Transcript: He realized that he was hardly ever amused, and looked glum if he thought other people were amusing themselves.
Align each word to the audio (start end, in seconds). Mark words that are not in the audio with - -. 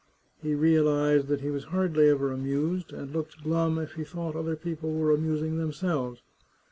He 0.41 0.55
realized 0.55 1.27
that 1.27 1.41
he 1.41 1.51
was 1.51 1.65
hardly 1.65 2.09
ever 2.09 2.31
amused, 2.31 2.91
and 2.91 3.13
looked 3.13 3.43
glum 3.43 3.77
if 3.77 3.93
he 3.93 4.03
thought 4.03 4.35
other 4.35 4.55
people 4.55 4.91
were 4.91 5.11
amusing 5.13 5.59
themselves. 5.59 6.23